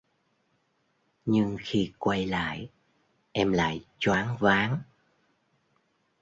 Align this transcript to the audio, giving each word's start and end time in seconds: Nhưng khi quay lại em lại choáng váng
Nhưng 1.25 1.57
khi 1.61 1.93
quay 1.99 2.25
lại 2.25 2.69
em 3.31 3.51
lại 3.53 3.85
choáng 3.99 4.37
váng 4.39 4.81